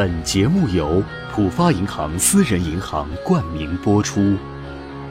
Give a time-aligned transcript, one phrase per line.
[0.00, 4.34] 本节目由浦发银行私人银行冠名播出，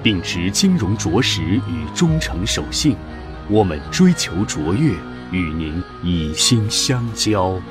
[0.02, 2.97] 秉持金融着实与忠诚守信，
[3.47, 4.91] 我们追求卓越，
[5.31, 7.62] 与您以心相交。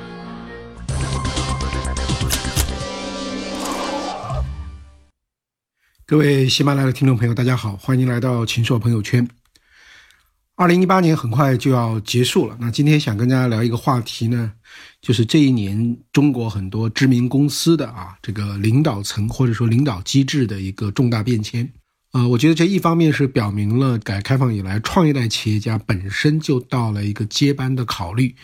[6.05, 9.27] 各位喜马拉雅的听众朋友，大家好，欢迎来到秦朔朋友圈。
[10.59, 14.51] 二零一八年很快就要结束了，那今天想跟大家聊一个话题呢，
[15.01, 21.71] 就是这一年中国很多知名公司的啊这个领导层或者说领导机制的一个重大变迁。
[22.11, 28.35] 呃，我觉得这一方面是表明了改革开放以来创业代企业家本身就到了一个接班的考虑，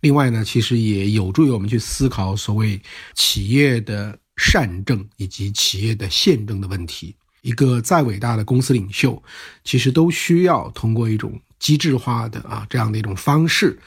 [0.00, 2.80] 另外呢，其实也有助于我们去思考所谓
[3.14, 7.14] 企业的善政以及企业的宪政的问题。
[7.42, 9.22] 一个再伟大的公司领袖，
[9.62, 11.40] 其实都需要通过一种。
[11.60, 13.78] 机制化的啊这样的一种方式，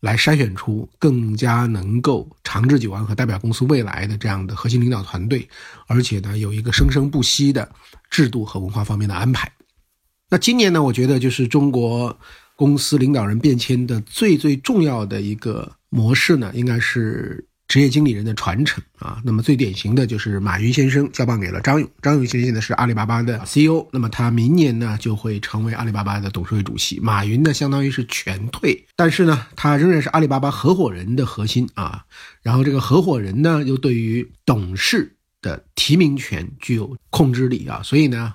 [0.00, 5.48] 来筛选出更加能够长治久安和代表公司未来的这样的核心领导团队，
[5.86, 7.66] 而且呢有一个生生不息的
[8.10, 9.50] 制度和文化方面的安排。
[10.28, 12.18] 那今年呢，我觉得就是中国
[12.56, 17.46] 公司领导人变迁的最最重要的一个模式呢，应该是。
[17.70, 26.98] 职业经理人的传承啊，那么最典型的就是马云先生交棒给了张勇，张勇先生现在是阿里巴巴的 CEO，那么他明年呢就会成为阿里巴巴的董事会主席。
[26.98, 32.04] 马云呢相当于是全退，但是呢他仍然是阿里巴巴合伙人的核心啊，
[32.42, 38.34] 然后这个合伙人呢又对于董事的提名权具有控制力啊，所以呢。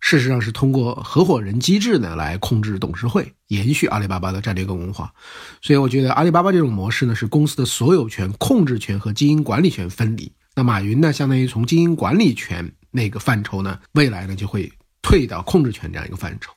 [0.00, 5.12] 事实上是通过合伙人机制呢来控制董事会，延续阿里巴巴的战略跟文化。
[5.60, 10.30] 所以我觉得阿里巴巴这种模式呢，是公司的所有权、控制权和经营管理权分离。
[10.54, 16.52] 那马云呢，相当于从经营管理权那个范畴呢，未来呢就会退到控制权这样一个范畴。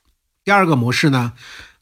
[0.45, 1.33] 第二个模式呢，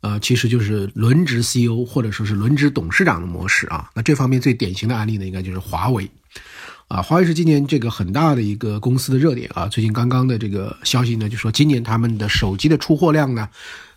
[0.02, 3.90] 呃，其实就是轮值 CEO 或者说是轮值董事长的模式啊。
[3.94, 6.10] 那这方面最典型的案例呢，应该就是华为。
[6.88, 9.68] 啊，华为是今年这个很大的一个公司的热点啊。
[9.68, 13.50] 最近刚刚的这个消息呢，就说今年他们的手机的出货量呢，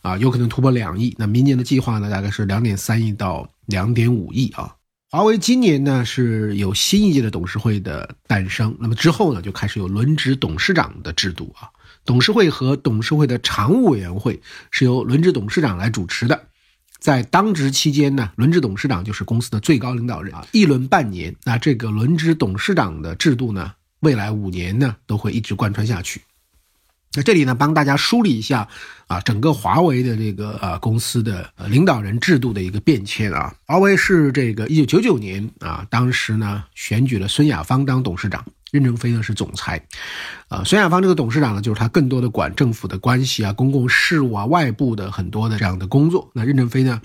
[0.02, 1.14] 啊，有可能突破两亿。
[1.16, 4.74] 那明年的计划呢，大概是两点三亿到两点五亿啊。
[5.08, 11.70] 华为今年呢是有新一届的董事会的诞生，那么之后呢就开始有轮值董事长的制度啊。
[12.04, 14.40] 董事会和董事会的常务委员会
[14.72, 16.46] 是由轮值董事长来主持的。
[17.00, 21.34] 在当值期间呢，轮值董事长就是公司的最高领导人啊，一轮半年。
[21.44, 26.20] 那这个轮值董事长的制度呢，未来五年呢都会一直贯穿下去。
[27.14, 28.68] 那这里呢，帮大家梳理一下
[29.08, 33.52] 啊，整个华为的这个呃公司的领导人制度的一个变迁啊。
[33.66, 38.44] 华为是这个一九九九年啊，当时呢选举了孙亚芳当董事长。
[38.70, 39.84] 任正非呢是总裁，
[40.48, 46.30] 啊，孙亚芳这个董事长呢，就是他更多的管政府的关系啊、公共事务啊、外部的很多的这样的工作。
[46.34, 47.00] 那任正非呢，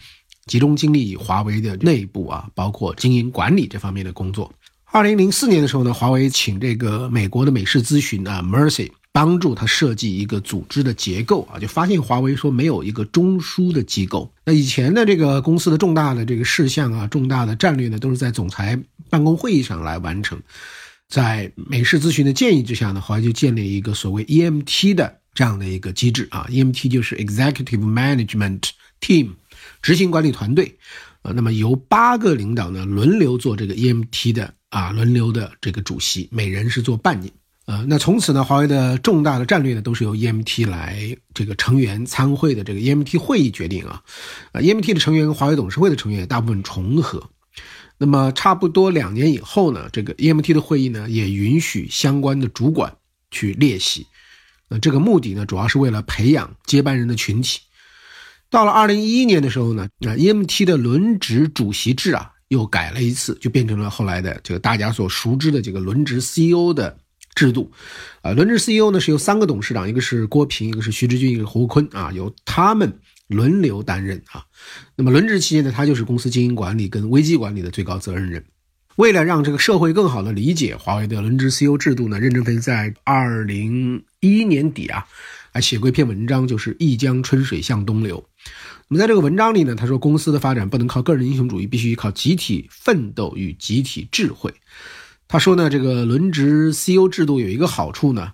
[0.45, 4.51] 集中精力华为的内部啊，包括经营管理这方面的工作。
[4.91, 14.31] 二零零四年的时候呢，华为请这个美国的美式咨询啊，Mercy 帮助他设计一个组织的结构啊，就发现华为说没有一个中枢的机构。
[14.45, 20.39] 那以前的这个公司的重大的这个事项啊、重大的战略呢，都是在总裁办公会议上来完成。
[21.07, 28.61] 在美式咨询的建议之下呢，华为就建立一个所谓 EMT 的这样的一个机制啊，EMT 就是 Executive Management
[28.99, 29.29] Team，
[29.81, 30.75] 执行管理团队，
[31.21, 37.31] 呃，那么由八个领导呢轮流做这个 EMT 的啊，轮流的这个主席，每人是做半年，
[37.65, 44.01] 呃，那从此呢，华为的重大的战略呢都是由 EMT 来这个成员参会的这个 EMT 会议决定啊，
[44.53, 47.29] 啊，EMT 的成员跟华为董事会的成员大部分重合。
[47.97, 52.93] 那么差不多两年以后呢，这个 EMT 的会议呢也允许相关的主管
[53.31, 54.05] 去列席，
[54.69, 57.59] 那这个目的呢主要是为了培养接班人的群体。
[58.49, 66.97] 到了二零一一年的时候呢，那 EMT 的轮值主席制啊又改了一次，就变成了后来的这个大家所熟知的这个轮值 CEO 的
[67.33, 67.71] 制度。
[68.21, 72.99] 啊，轮值 CEO 呢是由三个董事长，一个是郭平，一个是徐直军，一个是胡坤啊，由他们。
[73.27, 74.45] 轮流担任啊，
[74.95, 78.43] 那么轮值期间呢，他就是公司经营管理跟危机管理的最高责任人。
[78.97, 85.05] 为了让这个社会更好的理解华为的轮值 CEO 制度呢，任正非在二零一一年底啊，
[85.51, 88.23] 还写过一篇文章，就是“一江春水向东流”。
[88.87, 94.53] 那么在这个文章里呢，他说公司的发展不能靠个人英雄主义，必须依靠集体奋斗与集体智慧。
[95.27, 98.31] 他说呢，这个轮值 CEO 制度有一个好处呢，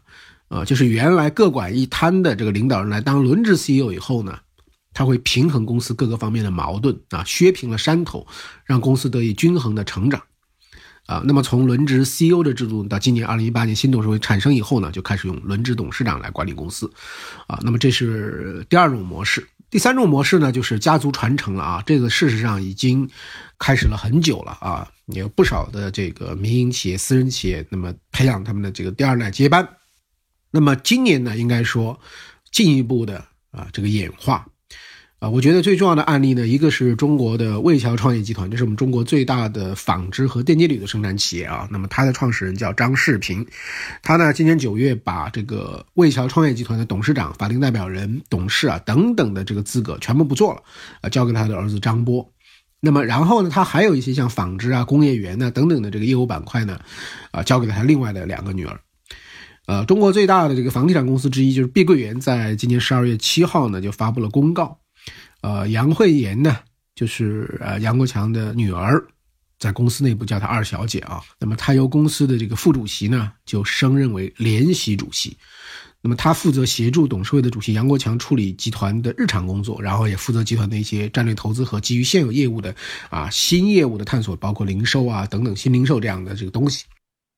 [0.50, 4.38] 呃，就是原来各管一摊的这个领导人来当轮值 CEO 以后呢。
[4.94, 8.28] 它会平衡公司各个方面的矛盾啊，削平了山头，
[8.66, 10.22] 让公司得以均衡的成长，
[11.06, 16.92] 啊，那么从轮值 CEO 的制度到今年二零一八年新董事会产生以后呢，就开始用轮值董事长来管理公司，
[17.48, 19.48] 啊，那么这是第二种模式。
[19.70, 23.10] 第三种模式呢，就是家族传承了啊，这个事实上已经
[23.58, 29.66] 开始了很久了啊，有不少的这个民营企业、私人企业，那么培养他们的这个第二代接班。
[30.52, 31.98] 那么今年呢，应该说
[32.52, 34.46] 进一步的啊这个演化。
[35.22, 41.68] 啊，我觉得最重要的案例呢，一个是中国的魏桥创业集团，这是我们中国最大的纺织和电解铝的生产企业啊。
[41.70, 43.46] 那么它的创始人叫张世平，
[44.02, 50.64] 他呢今年九月把这个魏桥创业集团的董事长、法定代表人、董事啊等等的这个资格全部不做了，
[51.02, 52.28] 啊，交给他的儿子张波。
[52.80, 56.80] 那么然后呢，他还有一些像纺织啊、工业园呢等等的这个业务板块呢，
[57.30, 58.80] 啊，交给了他另外的两个女儿。
[59.68, 64.80] 呃，中国最大的这个房地产公司之一就是碧桂园，在今年十二月七号呢就发布了公告。
[65.42, 66.58] 呃，杨慧妍呢，
[66.96, 69.04] 就是呃杨国强的女儿，
[69.60, 71.22] 在公司内部叫她二小姐啊。
[71.40, 75.36] 那么她由公司的这个副主席呢，就升任为联席主席。
[76.04, 82.76] 那么她负责协助董事会的主席杨国强处理集团的日常工作，然后也负责集团的一些战略投资和基于现有业务的
[83.10, 86.86] 啊新业务的探索，包括零售啊等等新零售这样的这个东西。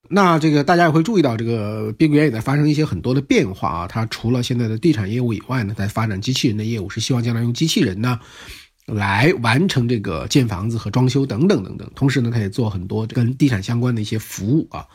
[0.09, 3.87] 那这个大家也会注意到，这个碧桂园也在发生一些很多的变化啊。
[3.87, 8.19] 它除了现在的地产业务以外呢，在发展机器人的业务，是希望将来用机器人呢。
[8.85, 14.85] 来完成这个建房子和装修等等等等，同时呢，他也做很多跟地产相关的一些服务啊。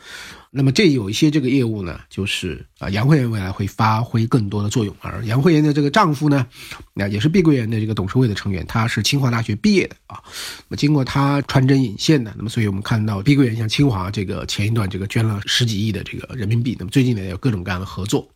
[0.51, 4.95] 那么这有一些这个业务呢，就是啊，杨慧妍未来会发挥更多的作用。
[5.01, 6.45] 而杨慧妍的这个丈夫呢，
[6.93, 10.21] 那也是碧桂园的这个董事会的成员，他是清华大学毕业的啊。
[10.67, 18.27] 那么经过他穿针引线的，那么所以我们看到碧桂园向清华这个前一段这个捐了十几亿的这个人民币，那么最近呢有各种各样的合作。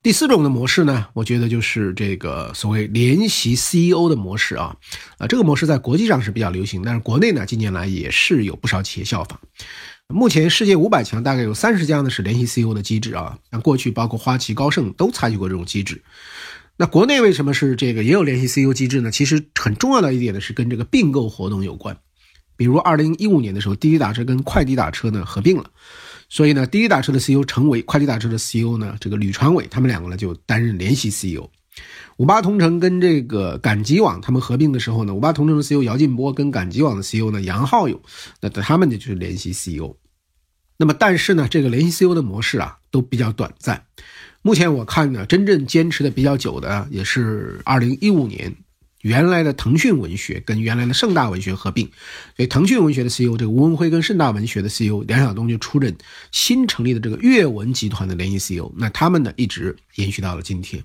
[0.00, 4.76] 第四种的模式呢，我觉得就是这个所谓联席 CEO 的模式啊，
[5.18, 9.40] 啊，这个模式在国际上是比较流行，但是国内呢，近年来也是有不少企业效仿。
[10.06, 16.00] 目前世界五百强大概有三十家呢是联席 CEO 的机制啊，像过去包括花旗、高盛都采取过这种机制。
[16.76, 19.10] 那国内为什么是这个也有联席 CEO 机制呢？
[19.10, 21.98] 其实很重要的一点呢是跟这个并购活动有关，
[22.56, 25.68] 比如二零一五年的时候，滴滴打车跟快滴打车呢合并了。
[26.28, 31.48] 所以呢，滴滴打车的 CEO 成为快递打车的 CEO 呢，这个吕传伟他们两个呢就担任联席 CEO。
[32.16, 38.00] 五八同城跟这个赶集网他们合并的时候呢，五八同城的 CEO 姚劲波跟赶集网的 CEO 呢杨浩勇，
[38.40, 39.96] 那他们呢就是联席 CEO。
[40.76, 43.84] 那么但是呢，这个联席 CEO 的模式啊都比较短暂。
[44.42, 48.54] 目前我看呢，真正坚持的比较久的也是二零一五年。
[49.02, 51.86] 原来的腾讯文学跟原来的盛大文学合并，
[52.36, 55.96] 所以腾讯文学的 CEO 这个吴文辉跟盛大文学的 CEO 梁晓东就出任
[56.32, 58.72] 新成立的这个阅文集团的联席 CEO。
[58.76, 60.82] 那他们呢一直延续到了今天。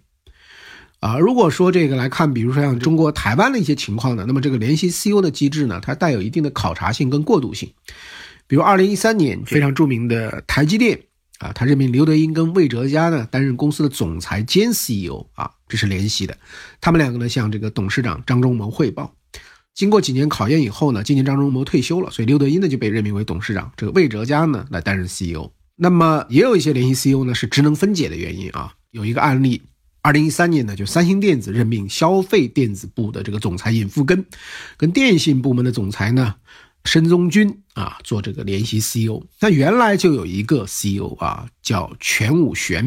[1.00, 7.74] 啊，如果说这个来看，比如说像中国台湾的一些情况呢，那么这个联席 CEO 的机制呢，它带有一定的考察性跟过渡性。
[8.48, 11.00] 比如二零一三年非常著名的台积电。
[11.44, 16.38] 啊，他任命刘德英跟魏哲家呢担任公司的总裁兼 CEO 啊，这是联席的。
[16.80, 19.14] 他们两个呢向这个董事长张忠谋汇报。
[19.74, 25.52] 经过几年考验以后呢，今年张忠谋退休了，所以刘德英呢就被任命为董事长，这个魏哲家呢来担任 CEO。
[25.76, 28.74] 那么也有一些联席 CEO 呢是职能分解的原因啊。
[28.92, 29.62] 有一个案例，
[30.02, 34.24] 二零一三年呢就三星电子任命消费电子部的这个总裁尹富根，
[34.78, 36.36] 跟电信部门的总裁呢。
[36.86, 42.86] 申宗军啊，做这个联席 CEO，那原来就有一个 CEO 啊，叫全武玄。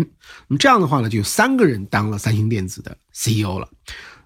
[0.48, 3.68] 那么这样的话呢，就有三个人当了三星电子的 CEO 了，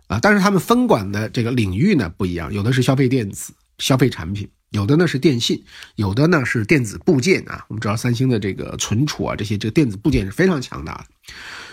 [0.09, 5.63] 啊，但是他们分管的这个领域呢不一样，有的是消费电子、消费产品，有的呢是电信，
[5.95, 7.65] 有的呢是电子部件啊。
[7.69, 11.05] 我们知道三星的这个存储啊，这些这个电子部件是非常强大的，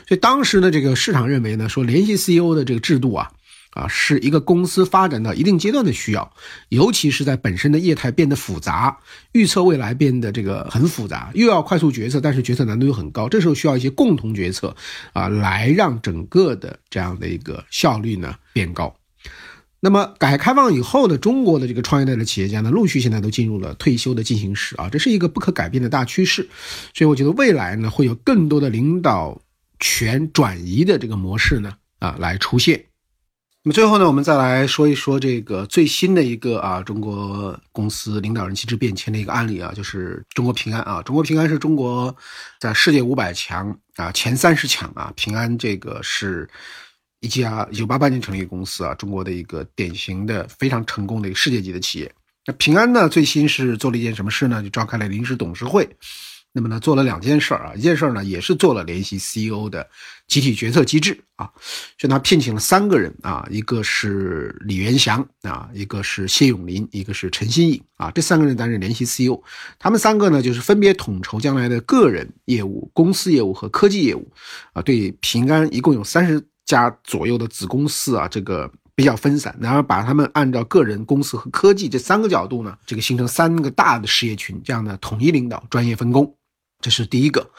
[0.08, 3.32] 所以当时呢，这个市场认为呢，说联席 CEO 的这个制度啊。
[3.78, 6.34] 啊，是一个公司发展到一定阶段的需要，
[6.70, 8.98] 尤其是在本身的业态变得复杂，
[9.34, 14.76] 预测未来变得这个很复杂，又要快速决策，但是决策难度又很高，这时候需要一些共同决策
[15.14, 18.92] 啊，来让整个的这样的一个效率呢变高。
[19.80, 26.50] 那么改革开放以后呢，中国的这个创业类的企业家呢，陆续现在都进入了退休的进行时啊，这是一个不可改变的大趋势，
[26.96, 29.40] 所以我觉得未来呢，会有更多的领导
[29.80, 32.87] 权转移的这个模式呢啊来出现。
[33.68, 41.02] 那么最后呢，我们再来说一说这个最新的一个啊，中国公司领导人机制变迁的一个案例啊，就是中国平安啊。
[41.02, 42.16] 中国平安是中国
[42.62, 46.50] 在世界五百强啊前三十强啊，平安这个是
[47.20, 52.10] 一家一九八八年成立的公司啊，中国的一个典型的非常成功的一个世界级的企业。
[52.46, 54.64] 那平安呢，最新是做了一件什么事呢？
[54.64, 55.86] 就召开了临时董事会。
[56.58, 59.88] 那么呢，做了两件事儿啊，一件事儿呢，也是做了联席 CEO 的
[60.28, 61.48] 集体决策机制啊，
[62.00, 69.40] 就他聘请了三个人啊，一个是李元祥啊，一个是谢永林，一个是陈新颖啊，这三个人担任联席 CEO，
[69.78, 74.28] 他们三个呢，就是分别统筹将来的个人业务、公司业务和科技业务
[74.74, 86.36] 啊，对平安一共有三十家左右的子公司啊，这个比较分散，然后把他们按照个人、公司和科技这三个角度呢，这个形成三个大的事业群，这样的统一领导、专业分工，
[86.80, 87.50] 这是第一个。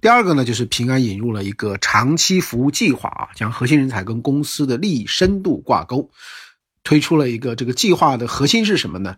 [0.00, 6.10] 第二个呢，就是平安引入了一个长期服务计划啊，将核心人才跟公司的利益深度挂钩，
[6.82, 9.16] 推出了一个这个计划的核心是什么呢？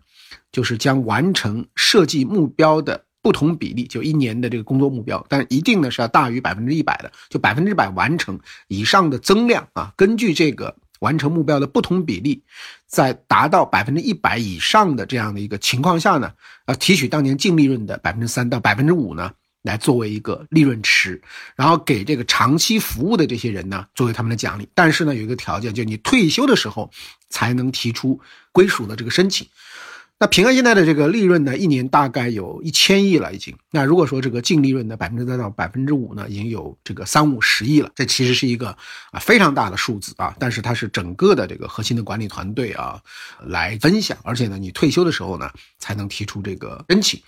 [0.51, 3.05] 就是将完成设计目标的。
[3.23, 9.93] 不同比例就一年的这个工作目标，但一定呢是要大于百分之一百的，就百分之百完成以上的增量啊。
[9.95, 12.43] 根据这个完成目标的不同比例，
[12.87, 16.33] 在达到百分之一百以上的这样的一个情况下呢，
[16.65, 19.31] 啊提取当年净利润的百分之三到百分之五呢，
[19.63, 21.21] 来作为一个利润池，
[21.57, 24.69] 然后给这个长期服务的这些人呢作为他们的奖励。
[24.75, 26.91] 但是呢有一个条件，就你退休的时候
[27.29, 28.21] 才能提出
[28.53, 29.47] 归属的这个申请。
[30.23, 33.57] 那平安现在的这个利润呢，一年大概有一千亿了，已经。
[33.71, 38.69] 那如果说这个净利润的百分之三到百分之五呢，已经有这个三五十亿了，这其实是一个
[39.13, 40.37] 啊非常大的数字啊。
[40.39, 43.01] 但是它是整个的这个核心的管理团队啊
[43.47, 47.19] 来分享，而且呢，你退休的时候呢才能提出这个申请。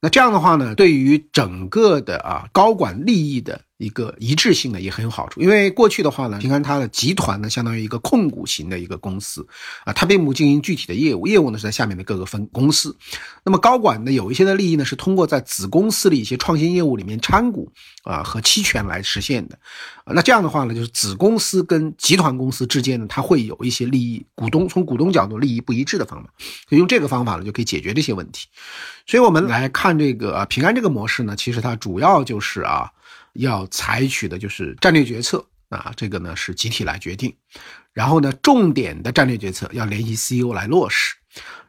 [0.00, 3.65] 那这样的话呢，对于整个的啊高管利益的。
[3.78, 9.46] 一个一致性呢也很有好处，因为过去的话呢，平安它的集团呢相当于一个控股型的一个公司
[9.84, 12.96] 啊，它并不经营具体的业务，业务呢是在下面的各个分公司。
[13.44, 17.70] 那么高管呢有一些的利益呢是通过在子公司的一些创新业务里面参股
[18.02, 19.58] 啊和期权来实现的。
[20.06, 26.30] 那这样的话呢，就是子公司跟集团公司之间呢，它会有一些利益股东从股东角度利益不一致的方法，
[26.66, 28.46] 所以用这个方法呢就可以解决这些问题。
[29.06, 32.90] 所以我们来看这个平安这个模式呢，其实它主要就是啊。
[33.38, 37.34] 要采取的就是战略决策啊，这个呢是集体来决定，
[37.92, 41.14] 然后呢，重点的战略决策要联系 CEO 来落实，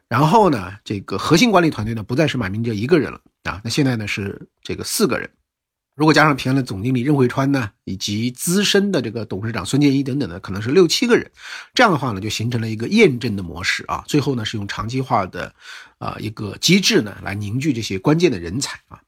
[0.08, 5.28] 然后呢，这个核心管理团队呢不再是马明哲一个人了啊，那现在呢是这个四个人，
[5.96, 11.28] 如果加上平安的总经理任慧川呢，以及资深的这个董事长孙建一等等的，可能是六七个人，
[11.74, 15.52] 这样的话呢就形成了一个验证的模式啊，最后呢是用长期化的
[15.98, 19.00] 啊一个机制呢来凝聚这些关键的人才啊。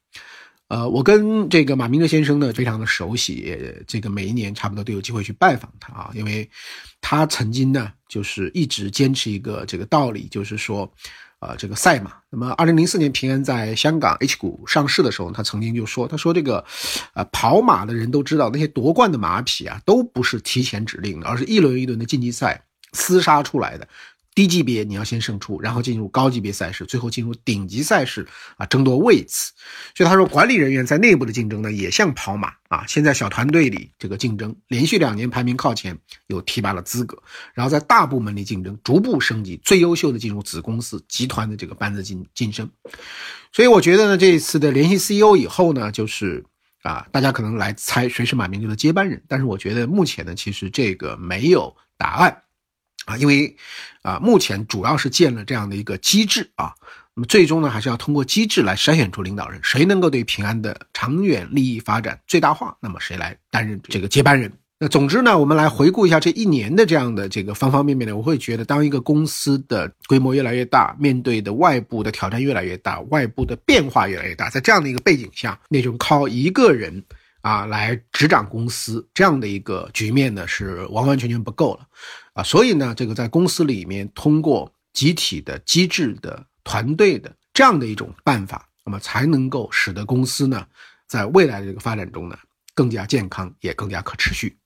[0.71, 3.59] 呃，我跟这个马明哲先生呢非常的熟悉，
[3.89, 6.49] 这个每一年差不多都有机会去拜访他啊，因为
[7.01, 10.89] 他曾经呢就是一直坚持一个这个道理，就是说，
[11.41, 12.13] 呃，这个赛马。
[12.31, 16.65] 那么，二零零四年平安在香港 H 股上市的时候，他曾经就说，他说这个，
[17.15, 22.63] 呃，跑马的人都知道，那些夺冠的马匹啊，都不是提前指令的，而是一轮一轮的晋级赛
[22.93, 23.89] 厮杀出来的。
[24.35, 29.53] 低级别你要先胜出，然后进入高级别赛事，最后进入顶级赛事啊，争夺位次。
[29.95, 32.85] 所以他说，管理人员在内部的竞争呢，也像跑马啊。
[32.87, 37.17] 现在小团队里这个竞争，连续两年排名靠前，有提拔了资格；
[37.55, 42.71] 然后在大部门里竞争，逐步升级，最优秀的进入子公司集团的这个班子晋晋升。
[43.53, 46.45] 所以我觉得呢，这一次的联系 CEO 以后呢，就是
[46.83, 52.43] 啊，大家可能来猜谁是马明哲的接班人，但是我觉得目前呢，其实这个没有答案。
[53.11, 53.57] 啊，因为
[54.03, 56.73] 啊，目前主要是建了这样的一个机制啊，
[57.15, 64.53] 那么最终呢，还是要通过机制来筛选出领导人，谁能够对平安的长远利益发展最大化，那么谁来担任这个接班人。
[64.79, 77.05] 那总之呢，我们来回顾一下这一年的这样的这个方方面面呢，我会觉得，当一个公司的规模越来越大，面对的外部的挑战越来越大，外部的变化越来越大，在这样的一个背景下，那种靠一个人。
[77.43, 81.87] 啊，来执掌公司这样的一个局面呢，是完完全全不够了，
[82.35, 90.67] 啊，所以呢，这个在公司里面通过集体的机制的团队的这样的一种办法，那么才能够使得公司呢，
[91.07, 92.37] 在未来的这个发展中呢，
[92.75, 94.57] 更加健康，也更加可持续。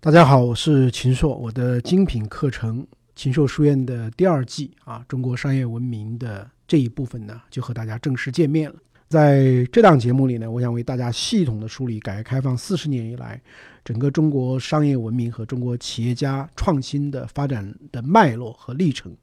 [0.00, 8.76] 大家好，我是秦朔，我的精品课程秦朔书院的第二季啊，中国商业文明的这一部分呢，就和大家正式见面了。
[9.14, 13.40] 在这档节目里呢，我想为大家系统的梳理改革开放四十年以来
[13.84, 19.16] 整个中国商业文明和中国企业家创新的发展的脉络和历程。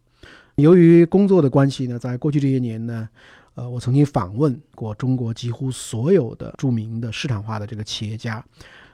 [0.56, 3.10] 由于工作的关系呢，在过去这些年呢，
[3.56, 8.42] 呃，我曾经访问过中国几乎所有的著名的市场化的这个企业家，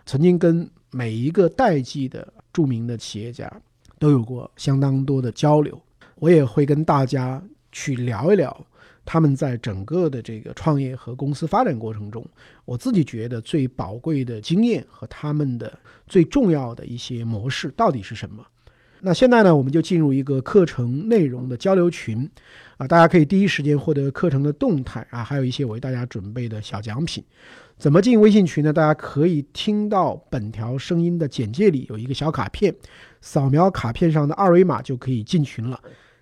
[0.04, 3.48] 曾经跟每一个代际的著名的企业家
[4.00, 5.80] 都有过相当多的交流。
[6.16, 7.40] 我也会跟大家
[7.72, 8.66] 去聊一聊。
[9.08, 12.24] 他们在整个的这个创业和公司发展过程中，
[12.66, 15.72] 我自己觉得最宝贵的经验和他们的
[16.06, 18.46] 最重要的一些模式到底是什么？
[19.00, 22.30] 那现在呢，我们就进入一个课程内容的交流群，
[22.78, 27.24] 啊，大家可以第一时间获得课程的动态啊，还有一些为大家准备的小奖品。
[27.78, 28.74] 怎么进微信群呢？
[28.74, 32.76] 大家可以听到本条声音的简介里有一个小卡片，
[33.22, 35.80] 扫描卡片上的二维码就可以进群了。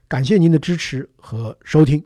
[0.07, 2.03] 感谢您的支持和收听。